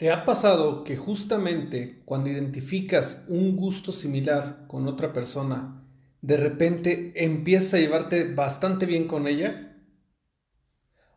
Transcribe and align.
¿Te 0.00 0.10
ha 0.10 0.24
pasado 0.24 0.82
que 0.82 0.96
justamente 0.96 2.00
cuando 2.06 2.30
identificas 2.30 3.22
un 3.28 3.54
gusto 3.54 3.92
similar 3.92 4.64
con 4.66 4.88
otra 4.88 5.12
persona, 5.12 5.84
de 6.22 6.38
repente 6.38 7.12
empiezas 7.16 7.74
a 7.74 7.80
llevarte 7.80 8.24
bastante 8.24 8.86
bien 8.86 9.06
con 9.06 9.28
ella? 9.28 9.76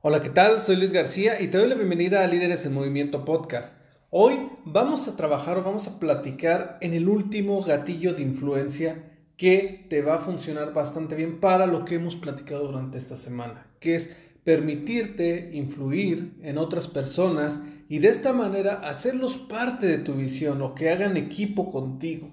Hola, 0.02 0.22
¿qué 0.22 0.30
tal? 0.30 0.59
Soy 0.59 0.76
Luis 0.76 0.92
García 0.92 1.40
y 1.40 1.48
te 1.48 1.59
doy 1.59 1.70
la 1.70 1.76
bienvenida 1.76 2.26
a 2.26 2.28
Líderes 2.28 2.66
en 2.66 2.73
Movimiento 2.73 3.23
Podcast. 3.23 3.78
Hoy 4.09 4.50
vamos 4.66 5.08
a 5.08 5.16
trabajar 5.16 5.58
o 5.58 5.64
vamos 5.64 5.88
a 5.88 5.98
platicar 5.98 6.78
en 6.81 6.94
el 6.94 7.08
último 7.08 7.64
gatillo 7.64 8.14
de 8.14 8.23
influencia 8.23 9.14
que 9.38 9.88
te 9.89 10.02
va 10.02 10.16
a 10.16 10.20
funcionar 10.20 10.73
bastante 10.73 11.16
bien 11.16 11.39
para 11.39 11.67
lo 11.67 11.86
que 11.86 11.95
hemos 11.95 12.17
platicado 12.17 12.67
durante 12.67 12.98
esta 12.98 13.16
semana, 13.16 13.66
que 13.80 13.95
es 13.95 14.09
permitirte 14.44 15.52
influir 15.54 16.38
en 16.42 16.58
otras 16.58 16.89
personas 16.89 17.58
y 17.94 17.99
de 17.99 18.09
esta 18.09 18.33
manera 18.33 18.80
hacerlos 18.89 19.38
parte 19.38 19.86
de 19.86 19.99
tu 19.99 20.16
visión 20.16 20.63
o 20.63 20.73
que 20.73 20.89
hagan 20.89 21.16
equipo 21.16 21.69
contigo. 21.69 22.31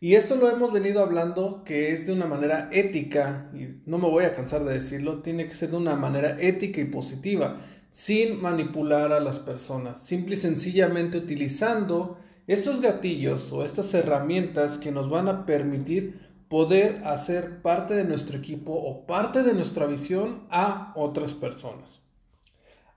Y 0.00 0.14
esto 0.14 0.36
lo 0.36 0.48
hemos 0.48 0.72
venido 0.72 1.02
hablando 1.02 1.64
que 1.64 1.92
es 1.92 2.06
de 2.06 2.14
una 2.14 2.24
manera 2.24 2.70
ética, 2.72 3.50
y 3.52 3.82
no 3.84 3.98
me 3.98 4.08
voy 4.08 4.24
a 4.24 4.32
cansar 4.32 4.64
de 4.64 4.72
decirlo, 4.72 5.20
tiene 5.20 5.46
que 5.46 5.52
ser 5.52 5.70
de 5.72 5.76
una 5.76 5.96
manera 5.96 6.40
ética 6.40 6.80
y 6.80 6.86
positiva, 6.86 7.60
sin 7.90 8.40
manipular 8.40 9.12
a 9.12 9.20
las 9.20 9.38
personas, 9.38 10.00
simple 10.00 10.36
y 10.36 10.38
sencillamente 10.38 11.18
utilizando 11.18 12.16
estos 12.46 12.80
gatillos 12.80 13.52
o 13.52 13.66
estas 13.66 13.92
herramientas 13.92 14.78
que 14.78 14.92
nos 14.92 15.10
van 15.10 15.28
a 15.28 15.44
permitir 15.44 16.22
poder 16.48 17.02
hacer 17.04 17.60
parte 17.60 17.92
de 17.92 18.04
nuestro 18.04 18.38
equipo 18.38 18.72
o 18.72 19.06
parte 19.06 19.42
de 19.42 19.52
nuestra 19.52 19.84
visión 19.84 20.46
a 20.48 20.94
otras 20.96 21.34
personas. 21.34 22.00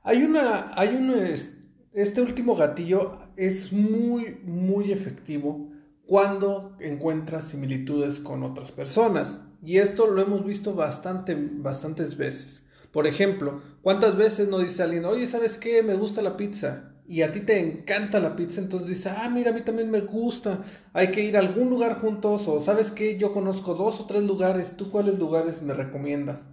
Hay 0.07 0.21
una, 0.21 0.71
hay 0.75 0.89
un, 0.89 1.09
este 1.95 2.21
último 2.21 2.57
gatillo 2.57 3.19
es 3.37 3.71
muy, 3.71 4.41
muy 4.43 4.91
efectivo 4.91 5.71
cuando 6.05 6.75
encuentras 6.81 7.45
similitudes 7.45 8.19
con 8.19 8.43
otras 8.43 8.73
personas. 8.73 9.39
Y 9.63 9.77
esto 9.77 10.07
lo 10.07 10.21
hemos 10.21 10.45
visto 10.45 10.73
bastante, 10.75 11.35
bastantes 11.35 12.17
veces. 12.17 12.63
Por 12.91 13.07
ejemplo, 13.07 13.61
¿cuántas 13.81 14.17
veces 14.17 14.49
no 14.49 14.59
dice 14.59 14.83
alguien, 14.83 15.05
oye, 15.05 15.25
¿sabes 15.25 15.57
qué? 15.57 15.83
Me 15.83 15.95
gusta 15.95 16.21
la 16.21 16.35
pizza. 16.35 16.91
Y 17.07 17.21
a 17.21 17.31
ti 17.31 17.39
te 17.39 17.59
encanta 17.59 18.19
la 18.19 18.35
pizza, 18.35 18.59
entonces 18.59 18.89
dice, 18.89 19.09
ah, 19.15 19.29
mira, 19.29 19.51
a 19.51 19.53
mí 19.53 19.61
también 19.61 19.89
me 19.89 20.01
gusta. 20.01 20.65
Hay 20.91 21.11
que 21.11 21.23
ir 21.23 21.37
a 21.37 21.39
algún 21.39 21.69
lugar 21.69 22.01
juntos. 22.01 22.45
O 22.49 22.59
¿sabes 22.59 22.91
qué? 22.91 23.17
Yo 23.17 23.31
conozco 23.31 23.73
dos 23.73 24.01
o 24.01 24.05
tres 24.05 24.23
lugares. 24.23 24.75
¿Tú 24.75 24.91
cuáles 24.91 25.17
lugares 25.17 25.61
me 25.61 25.73
recomiendas? 25.73 26.45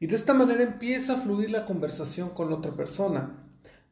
Y 0.00 0.06
de 0.06 0.16
esta 0.16 0.34
manera 0.34 0.62
empieza 0.62 1.14
a 1.14 1.20
fluir 1.22 1.50
la 1.50 1.64
conversación 1.64 2.30
con 2.30 2.52
otra 2.52 2.72
persona. 2.72 3.42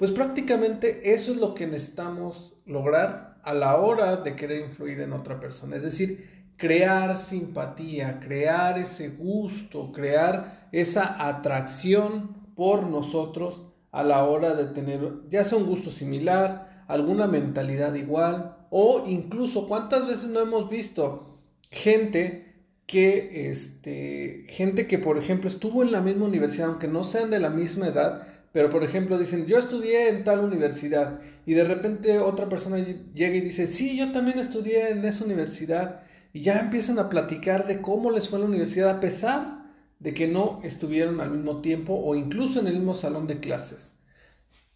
Pues 0.00 0.12
prácticamente 0.12 1.12
eso 1.12 1.32
es 1.32 1.36
lo 1.36 1.52
que 1.54 1.66
necesitamos 1.66 2.54
lograr 2.64 3.36
a 3.42 3.52
la 3.52 3.76
hora 3.76 4.16
de 4.16 4.34
querer 4.34 4.64
influir 4.64 4.98
en 5.02 5.12
otra 5.12 5.38
persona. 5.38 5.76
Es 5.76 5.82
decir, 5.82 6.46
crear 6.56 7.18
simpatía, 7.18 8.18
crear 8.18 8.78
ese 8.78 9.10
gusto, 9.10 9.92
crear 9.92 10.70
esa 10.72 11.28
atracción 11.28 12.30
por 12.56 12.84
nosotros 12.84 13.60
a 13.92 14.02
la 14.02 14.24
hora 14.24 14.54
de 14.54 14.72
tener 14.72 15.00
ya 15.28 15.44
sea 15.44 15.58
un 15.58 15.66
gusto 15.66 15.90
similar, 15.90 16.84
alguna 16.88 17.26
mentalidad 17.26 17.92
igual 17.92 18.56
o 18.70 19.04
incluso 19.06 19.68
cuántas 19.68 20.08
veces 20.08 20.28
no 20.28 20.40
hemos 20.40 20.70
visto 20.70 21.26
gente 21.70 22.54
que 22.86 23.50
este 23.50 24.46
gente 24.48 24.86
que 24.86 24.98
por 24.98 25.18
ejemplo 25.18 25.48
estuvo 25.48 25.82
en 25.82 25.92
la 25.92 26.00
misma 26.00 26.24
universidad 26.24 26.70
aunque 26.70 26.88
no 26.88 27.04
sean 27.04 27.28
de 27.28 27.38
la 27.38 27.50
misma 27.50 27.88
edad 27.88 28.29
pero, 28.52 28.68
por 28.68 28.82
ejemplo, 28.82 29.16
dicen, 29.16 29.46
yo 29.46 29.58
estudié 29.58 30.08
en 30.08 30.24
tal 30.24 30.40
universidad 30.40 31.20
y 31.46 31.54
de 31.54 31.64
repente 31.64 32.18
otra 32.18 32.48
persona 32.48 32.78
llega 32.78 33.36
y 33.36 33.40
dice, 33.40 33.66
sí, 33.66 33.96
yo 33.96 34.10
también 34.10 34.38
estudié 34.38 34.90
en 34.90 35.04
esa 35.04 35.24
universidad 35.24 36.02
y 36.32 36.42
ya 36.42 36.58
empiezan 36.58 36.98
a 36.98 37.08
platicar 37.08 37.66
de 37.66 37.80
cómo 37.80 38.10
les 38.10 38.28
fue 38.28 38.40
la 38.40 38.46
universidad 38.46 38.90
a 38.90 39.00
pesar 39.00 39.60
de 40.00 40.14
que 40.14 40.26
no 40.26 40.60
estuvieron 40.64 41.20
al 41.20 41.30
mismo 41.30 41.60
tiempo 41.60 41.94
o 41.94 42.16
incluso 42.16 42.58
en 42.58 42.66
el 42.66 42.74
mismo 42.74 42.94
salón 42.94 43.26
de 43.28 43.38
clases. 43.38 43.92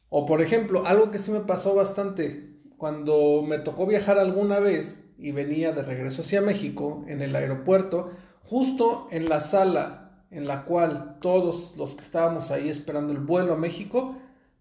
O, 0.09 0.27
por 0.27 0.41
ejemplo, 0.41 0.87
algo 0.87 1.11
que 1.11 1.19
sí 1.19 1.33
me 1.33 1.41
pasó 1.41 1.75
bastante 1.75 2.55
cuando 2.77 3.43
me 3.43 3.59
tocó 3.59 3.87
viajar 3.87 4.19
alguna 4.19 4.61
vez 4.61 5.03
y 5.19 5.33
venía 5.33 5.73
de 5.73 5.83
regreso 5.83 6.23
hacia 6.23 6.41
México 6.41 7.05
en 7.09 7.23
el 7.23 7.35
aeropuerto, 7.35 8.13
justo 8.43 9.09
en 9.11 9.29
la 9.29 9.41
sala 9.41 10.04
en 10.35 10.47
la 10.47 10.65
cual 10.65 11.17
todos 11.21 11.75
los 11.77 11.95
que 11.95 12.03
estábamos 12.03 12.51
ahí 12.51 12.69
esperando 12.69 13.13
el 13.13 13.21
vuelo 13.21 13.55
a 13.55 13.57
México, 13.57 14.17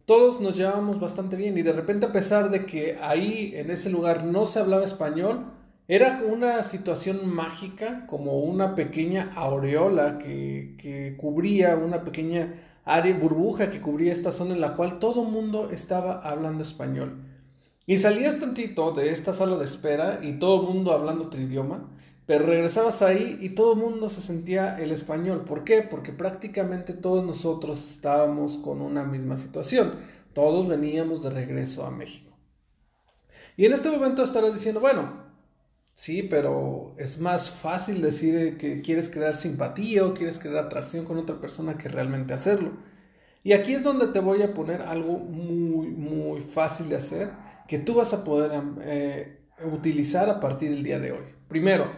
todos 0.05 0.39
nos 0.41 0.55
llevábamos 0.55 0.99
bastante 0.99 1.35
bien 1.35 1.57
y 1.57 1.61
de 1.61 1.73
repente 1.73 2.05
a 2.05 2.11
pesar 2.11 2.51
de 2.51 2.65
que 2.65 2.97
ahí 3.01 3.53
en 3.55 3.71
ese 3.71 3.89
lugar 3.89 4.23
no 4.23 4.45
se 4.45 4.59
hablaba 4.59 4.83
español, 4.83 5.45
era 5.87 6.21
una 6.25 6.63
situación 6.63 7.27
mágica, 7.27 8.05
como 8.07 8.39
una 8.39 8.75
pequeña 8.75 9.31
aureola 9.35 10.17
que, 10.17 10.75
que 10.79 11.15
cubría, 11.17 11.75
una 11.75 12.03
pequeña 12.03 12.53
área, 12.85 13.17
burbuja 13.17 13.71
que 13.71 13.81
cubría 13.81 14.13
esta 14.13 14.31
zona 14.31 14.53
en 14.53 14.61
la 14.61 14.75
cual 14.75 14.99
todo 14.99 15.23
el 15.23 15.29
mundo 15.29 15.69
estaba 15.71 16.21
hablando 16.21 16.63
español. 16.63 17.23
Y 17.85 17.97
salías 17.97 18.39
tantito 18.39 18.91
de 18.91 19.11
esta 19.11 19.33
sala 19.33 19.57
de 19.57 19.65
espera 19.65 20.19
y 20.21 20.33
todo 20.33 20.61
el 20.61 20.73
mundo 20.73 20.93
hablando 20.93 21.25
otro 21.25 21.41
idioma 21.41 21.89
pero 22.25 22.45
regresabas 22.45 23.01
ahí 23.01 23.37
y 23.41 23.49
todo 23.49 23.73
el 23.73 23.79
mundo 23.79 24.09
se 24.09 24.21
sentía 24.21 24.77
el 24.79 24.91
español. 24.91 25.43
¿Por 25.45 25.63
qué? 25.63 25.81
Porque 25.81 26.13
prácticamente 26.13 26.93
todos 26.93 27.25
nosotros 27.25 27.91
estábamos 27.91 28.57
con 28.57 28.81
una 28.81 29.03
misma 29.03 29.37
situación. 29.37 29.95
Todos 30.33 30.67
veníamos 30.67 31.21
de 31.21 31.29
regreso 31.29 31.85
a 31.85 31.91
México. 31.91 32.31
Y 33.57 33.65
en 33.65 33.73
este 33.73 33.91
momento 33.91 34.23
estarás 34.23 34.53
diciendo, 34.53 34.79
bueno, 34.79 35.23
sí, 35.95 36.23
pero 36.23 36.95
es 36.97 37.19
más 37.19 37.51
fácil 37.51 38.01
decir 38.01 38.57
que 38.57 38.81
quieres 38.81 39.09
crear 39.09 39.35
simpatía 39.35 40.05
o 40.05 40.13
quieres 40.13 40.39
crear 40.39 40.57
atracción 40.57 41.05
con 41.05 41.17
otra 41.17 41.39
persona 41.39 41.77
que 41.77 41.89
realmente 41.89 42.33
hacerlo. 42.33 42.71
Y 43.43 43.51
aquí 43.51 43.73
es 43.73 43.83
donde 43.83 44.07
te 44.07 44.19
voy 44.19 44.41
a 44.41 44.53
poner 44.53 44.81
algo 44.81 45.19
muy, 45.19 45.87
muy 45.87 46.39
fácil 46.39 46.87
de 46.87 46.95
hacer 46.95 47.31
que 47.67 47.77
tú 47.79 47.95
vas 47.95 48.13
a 48.13 48.23
poder 48.23 48.51
eh, 48.81 49.39
utilizar 49.65 50.29
a 50.29 50.39
partir 50.39 50.71
del 50.71 50.83
día 50.83 50.99
de 50.99 51.11
hoy. 51.11 51.25
Primero, 51.47 51.91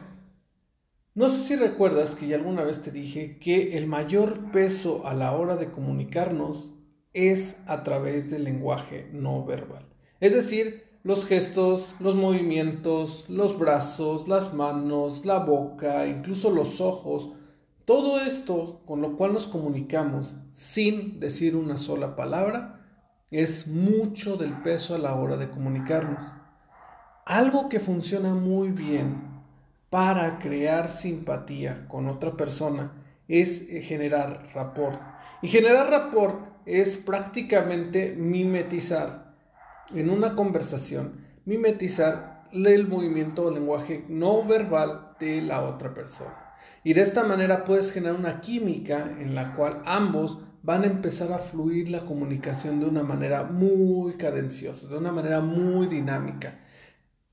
no 1.16 1.30
sé 1.30 1.40
si 1.40 1.56
recuerdas 1.56 2.14
que 2.14 2.28
ya 2.28 2.36
alguna 2.36 2.64
vez 2.64 2.82
te 2.82 2.92
dije 2.92 3.40
que 3.40 3.78
el 3.78 3.88
mayor 3.88 4.52
peso 4.52 5.08
a 5.08 5.14
la 5.14 5.32
hora 5.32 5.56
de 5.56 5.72
comunicarnos 5.72 6.74
es 7.14 7.56
a 7.68 7.84
través 7.84 8.32
del 8.32 8.44
lenguaje 8.44 9.08
no 9.14 9.46
verbal. 9.46 9.86
Es 10.20 10.34
decir, 10.34 10.84
los 11.04 11.26
gestos, 11.26 11.96
los 12.02 12.16
movimientos, 12.16 13.24
los 13.30 13.58
brazos, 13.58 14.28
las 14.28 14.54
manos, 14.54 15.26
la 15.26 15.40
boca, 15.40 16.06
incluso 16.06 16.52
los 16.52 16.82
ojos, 16.82 17.30
todo 17.86 18.20
esto 18.20 18.82
con 18.86 19.02
lo 19.02 19.16
cual 19.16 19.32
nos 19.32 19.48
comunicamos 19.48 20.34
sin 20.52 21.22
decir 21.22 21.56
una 21.56 21.78
sola 21.78 22.18
palabra 22.18 22.86
es 23.32 23.68
mucho 23.68 24.36
del 24.36 24.52
peso 24.64 24.96
a 24.96 24.98
la 24.98 25.16
hora 25.16 25.38
de 25.38 25.50
comunicarnos. 25.50 26.26
Algo 27.26 27.70
que 27.70 27.80
funciona 27.80 28.34
muy 28.34 28.72
bien 28.72 29.35
para 29.96 30.40
crear 30.40 30.92
simpatía 30.92 31.86
con 31.88 32.10
otra 32.10 32.36
persona 32.36 32.92
es 33.30 33.62
eh, 33.62 33.82
generar 33.82 34.50
rapport. 34.54 35.00
Y 35.42 35.48
generar 35.48 35.90
rapport 35.90 36.42
es 36.66 36.98
prácticamente 36.98 38.14
mimetizar 38.14 39.34
en 39.94 40.10
una 40.10 40.36
conversación, 40.36 41.22
mimetizar 41.46 42.44
el 42.52 42.90
movimiento 42.90 43.46
o 43.46 43.52
lenguaje 43.52 44.04
no 44.10 44.44
verbal 44.44 45.14
de 45.18 45.42
la 45.42 45.62
otra 45.62 45.94
persona. 45.94 46.58
Y 46.84 46.94
de 46.94 47.00
esta 47.00 47.24
manera 47.24 47.64
puedes 47.64 47.94
generar 47.94 48.20
una 48.20 48.42
química 48.42 49.16
en 49.18 49.34
la 49.34 49.56
cual 49.56 49.82
ambos 49.86 50.40
van 50.62 50.84
a 50.84 50.88
empezar 50.88 51.32
a 51.32 51.38
fluir 51.38 51.88
la 51.88 52.02
comunicación 52.02 52.82
de 52.82 52.88
una 52.88 53.04
manera 53.04 53.44
muy 53.46 54.16
cadenciosa, 54.16 54.90
de 54.90 54.98
una 54.98 55.14
manera 55.14 55.40
muy 55.40 55.88
dinámica 55.88 56.65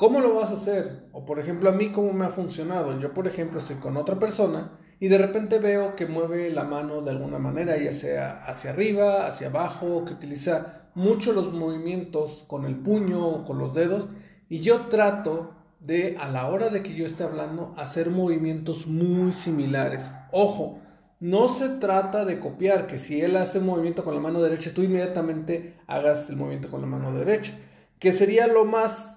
¿Cómo 0.02 0.18
lo 0.18 0.34
vas 0.34 0.50
a 0.50 0.54
hacer? 0.54 1.04
O 1.12 1.24
por 1.24 1.38
ejemplo, 1.38 1.70
a 1.70 1.72
mí 1.72 1.92
cómo 1.92 2.12
me 2.12 2.24
ha 2.24 2.30
funcionado. 2.30 2.98
Yo, 2.98 3.14
por 3.14 3.28
ejemplo, 3.28 3.60
estoy 3.60 3.76
con 3.76 3.96
otra 3.96 4.18
persona 4.18 4.72
y 4.98 5.06
de 5.06 5.16
repente 5.16 5.60
veo 5.60 5.94
que 5.94 6.06
mueve 6.06 6.50
la 6.50 6.64
mano 6.64 7.02
de 7.02 7.12
alguna 7.12 7.38
manera, 7.38 7.76
ya 7.76 7.92
sea 7.92 8.44
hacia 8.44 8.70
arriba, 8.70 9.28
hacia 9.28 9.46
abajo, 9.46 10.04
que 10.04 10.14
utiliza 10.14 10.88
mucho 10.96 11.32
los 11.32 11.52
movimientos 11.52 12.44
con 12.48 12.64
el 12.64 12.74
puño 12.74 13.24
o 13.24 13.44
con 13.44 13.58
los 13.58 13.74
dedos 13.74 14.08
y 14.48 14.58
yo 14.58 14.86
trato 14.86 15.54
de, 15.78 16.16
a 16.18 16.28
la 16.28 16.48
hora 16.48 16.68
de 16.68 16.82
que 16.82 16.94
yo 16.94 17.06
esté 17.06 17.22
hablando, 17.22 17.72
hacer 17.76 18.10
movimientos 18.10 18.88
muy 18.88 19.32
similares. 19.32 20.10
Ojo, 20.32 20.80
no 21.20 21.48
se 21.48 21.68
trata 21.68 22.24
de 22.24 22.40
copiar, 22.40 22.88
que 22.88 22.98
si 22.98 23.20
él 23.20 23.36
hace 23.36 23.60
un 23.60 23.66
movimiento 23.66 24.02
con 24.02 24.16
la 24.16 24.20
mano 24.20 24.42
derecha, 24.42 24.74
tú 24.74 24.82
inmediatamente 24.82 25.76
hagas 25.86 26.28
el 26.28 26.38
movimiento 26.38 26.72
con 26.72 26.80
la 26.80 26.88
mano 26.88 27.16
derecha, 27.16 27.56
que 28.00 28.10
sería 28.10 28.48
lo 28.48 28.64
más 28.64 29.11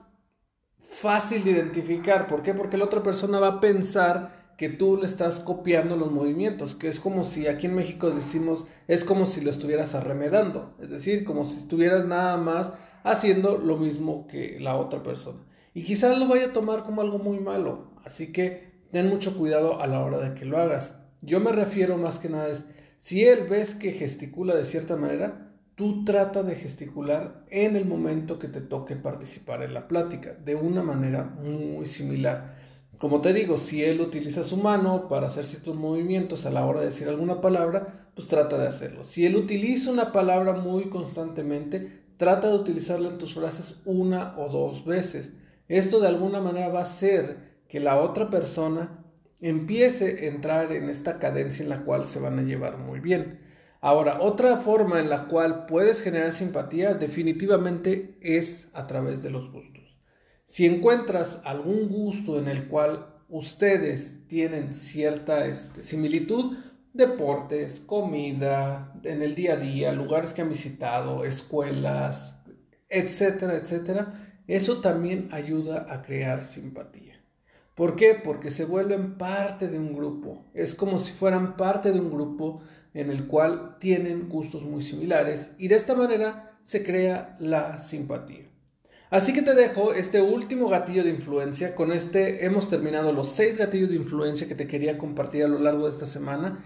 fácil 1.02 1.44
de 1.44 1.52
identificar. 1.52 2.28
¿Por 2.28 2.42
qué? 2.42 2.54
Porque 2.54 2.78
la 2.78 2.86
otra 2.86 3.04
persona 3.04 3.40
va 3.40 3.48
a 3.48 3.60
pensar 3.60 4.46
que 4.58 4.70
tú 4.70 4.98
le 4.98 5.06
estás 5.06 5.40
copiando 5.40 5.98
los 5.98 6.12
movimientos, 6.12 6.76
que 6.76 6.88
es 6.88 7.00
como 7.02 7.26
si 7.26 7.48
aquí 7.48 7.68
en 7.68 7.76
México 7.76 8.10
decimos, 8.12 8.66
es 8.88 9.04
como 9.04 9.26
si 9.26 9.42
lo 9.42 9.50
estuvieras 9.50 9.96
arremedando, 9.96 10.74
es 10.80 10.90
decir, 10.90 11.26
como 11.26 11.46
si 11.46 11.58
estuvieras 11.58 12.06
nada 12.06 12.38
más 12.38 12.72
haciendo 13.04 13.58
lo 13.58 13.76
mismo 13.78 14.28
que 14.28 14.58
la 14.62 14.78
otra 14.78 15.04
persona. 15.04 15.40
Y 15.74 15.84
quizás 15.84 16.18
lo 16.18 16.28
vaya 16.28 16.48
a 16.48 16.54
tomar 16.54 16.84
como 16.84 17.02
algo 17.02 17.20
muy 17.20 17.40
malo, 17.40 17.92
así 18.06 18.32
que 18.32 18.72
ten 18.92 19.10
mucho 19.10 19.38
cuidado 19.38 19.82
a 19.82 19.88
la 19.88 20.00
hora 20.00 20.20
de 20.20 20.36
que 20.36 20.46
lo 20.46 20.58
hagas. 20.58 20.96
Yo 21.22 21.42
me 21.42 21.52
refiero 21.52 21.98
más 21.98 22.18
que 22.18 22.30
nada 22.30 22.48
es, 22.48 22.66
si 23.00 23.26
él 23.26 23.48
ves 23.50 23.76
que 23.76 23.92
gesticula 23.92 24.56
de 24.56 24.64
cierta 24.64 24.96
manera, 24.96 25.45
tú 25.76 26.06
trata 26.06 26.42
de 26.44 26.56
gesticular 26.56 27.46
en 27.50 27.76
el 27.76 27.86
momento 27.86 28.40
que 28.40 28.48
te 28.48 28.62
toque 28.62 28.96
participar 28.96 29.62
en 29.62 29.74
la 29.74 29.88
plática, 29.88 30.34
de 30.34 30.56
una 30.56 30.82
manera 30.82 31.24
muy 31.24 31.86
similar. 31.86 32.56
Como 32.98 33.22
te 33.22 33.34
digo, 33.34 33.58
si 33.58 33.84
él 33.84 34.00
utiliza 34.00 34.44
su 34.46 34.56
mano 34.56 35.10
para 35.10 35.28
hacer 35.28 35.46
ciertos 35.46 35.76
movimientos 35.76 36.46
a 36.46 36.50
la 36.50 36.66
hora 36.66 36.80
de 36.80 36.88
decir 36.88 37.10
alguna 37.10 37.42
palabra, 37.42 38.10
pues 38.16 38.28
trata 38.30 38.58
de 38.58 38.68
hacerlo. 38.68 39.04
Si 39.04 39.26
él 39.26 39.36
utiliza 39.36 39.92
una 39.92 40.14
palabra 40.14 40.54
muy 40.54 40.90
constantemente, 40.90 42.06
trata 42.16 42.48
de 42.48 42.56
utilizarla 42.56 43.10
en 43.10 43.18
tus 43.18 43.34
frases 43.34 43.76
una 43.84 44.38
o 44.38 44.48
dos 44.48 44.86
veces. 44.86 45.34
Esto 45.68 46.00
de 46.00 46.08
alguna 46.08 46.40
manera 46.40 46.70
va 46.70 46.80
a 46.80 46.84
hacer 46.84 47.38
que 47.68 47.82
la 47.82 48.00
otra 48.00 48.30
persona 48.30 49.04
empiece 49.42 50.06
a 50.06 50.28
entrar 50.28 50.72
en 50.72 50.90
esta 50.90 51.20
cadencia 51.20 51.64
en 51.64 51.70
la 51.70 51.84
cual 51.84 52.06
se 52.06 52.20
van 52.20 52.40
a 52.40 52.44
llevar 52.44 52.78
muy 52.78 53.02
bien. 53.02 53.40
Ahora, 53.86 54.20
otra 54.20 54.58
forma 54.58 55.00
en 55.00 55.12
la 55.12 55.28
cual 55.28 55.68
puedes 55.68 56.02
generar 56.02 56.32
simpatía 56.32 56.96
definitivamente 56.96 58.18
es 58.20 58.68
a 58.74 58.88
través 58.88 59.22
de 59.22 59.30
los 59.30 59.52
gustos. 59.52 59.96
Si 60.46 60.66
encuentras 60.66 61.40
algún 61.46 61.88
gusto 61.90 62.40
en 62.40 62.48
el 62.48 62.68
cual 62.68 63.06
ustedes 63.30 64.26
tienen 64.26 64.74
cierta 64.74 65.46
este, 65.46 65.84
similitud, 65.84 66.58
deportes, 66.94 67.80
comida, 67.80 68.92
en 69.04 69.22
el 69.22 69.36
día 69.36 69.54
a 69.54 69.58
día, 69.58 69.92
lugares 69.92 70.34
que 70.34 70.42
han 70.42 70.50
visitado, 70.50 71.24
escuelas, 71.24 72.42
etcétera, 72.90 73.54
etcétera, 73.54 74.42
eso 74.48 74.82
también 74.82 75.30
ayuda 75.32 75.86
a 75.94 76.02
crear 76.02 76.46
simpatía. 76.46 77.15
¿Por 77.76 77.98
qué? 77.98 78.16
Porque 78.24 78.52
se 78.52 78.64
vuelven 78.64 79.18
parte 79.18 79.68
de 79.68 79.78
un 79.78 79.94
grupo. 79.94 80.46
Es 80.54 80.74
como 80.76 80.98
si 80.98 81.12
fueran 81.12 81.58
parte 81.58 81.92
de 81.92 82.00
un 82.00 82.10
grupo 82.10 82.62
en 82.94 83.12
el 83.12 83.28
cual 83.28 83.76
tienen 83.80 84.30
gustos 84.30 84.64
muy 84.64 84.82
similares 84.82 85.52
y 85.58 85.68
de 85.68 85.76
esta 85.76 85.94
manera 85.94 86.58
se 86.64 86.84
crea 86.84 87.36
la 87.40 87.80
simpatía. 87.80 88.46
Así 89.10 89.34
que 89.34 89.42
te 89.42 89.54
dejo 89.54 89.94
este 89.94 90.22
último 90.22 90.70
gatillo 90.70 91.04
de 91.04 91.10
influencia. 91.10 91.76
Con 91.76 91.92
este 91.92 92.46
hemos 92.46 92.70
terminado 92.70 93.12
los 93.12 93.34
seis 93.34 93.58
gatillos 93.58 93.90
de 93.90 93.98
influencia 93.98 94.48
que 94.48 94.56
te 94.56 94.68
quería 94.68 94.98
compartir 94.98 95.44
a 95.44 95.48
lo 95.50 95.60
largo 95.60 95.84
de 95.86 95.92
esta 95.92 96.06
semana. 96.06 96.64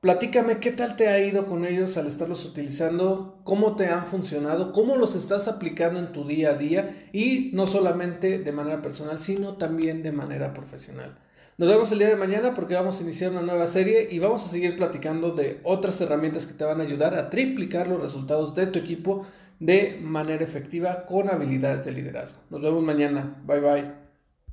Platícame 0.00 0.60
qué 0.60 0.70
tal 0.70 0.94
te 0.94 1.08
ha 1.08 1.18
ido 1.18 1.44
con 1.46 1.64
ellos 1.64 1.96
al 1.96 2.06
estarlos 2.06 2.44
utilizando, 2.46 3.40
cómo 3.42 3.74
te 3.74 3.88
han 3.88 4.06
funcionado, 4.06 4.72
cómo 4.72 4.94
los 4.94 5.16
estás 5.16 5.48
aplicando 5.48 5.98
en 5.98 6.12
tu 6.12 6.24
día 6.24 6.50
a 6.50 6.54
día 6.54 7.08
y 7.12 7.50
no 7.52 7.66
solamente 7.66 8.38
de 8.38 8.52
manera 8.52 8.80
personal, 8.80 9.18
sino 9.18 9.56
también 9.56 10.04
de 10.04 10.12
manera 10.12 10.54
profesional. 10.54 11.18
Nos 11.56 11.68
vemos 11.68 11.90
el 11.90 11.98
día 11.98 12.06
de 12.06 12.14
mañana 12.14 12.54
porque 12.54 12.76
vamos 12.76 13.00
a 13.00 13.02
iniciar 13.02 13.32
una 13.32 13.42
nueva 13.42 13.66
serie 13.66 14.06
y 14.08 14.20
vamos 14.20 14.46
a 14.46 14.48
seguir 14.48 14.76
platicando 14.76 15.32
de 15.32 15.58
otras 15.64 16.00
herramientas 16.00 16.46
que 16.46 16.54
te 16.54 16.62
van 16.62 16.80
a 16.80 16.84
ayudar 16.84 17.16
a 17.16 17.28
triplicar 17.28 17.88
los 17.88 18.00
resultados 18.00 18.54
de 18.54 18.68
tu 18.68 18.78
equipo 18.78 19.26
de 19.58 19.98
manera 20.00 20.44
efectiva 20.44 21.06
con 21.06 21.28
habilidades 21.28 21.84
de 21.84 21.90
liderazgo. 21.90 22.38
Nos 22.50 22.62
vemos 22.62 22.84
mañana. 22.84 23.42
Bye 23.44 23.60
bye. 23.60 24.07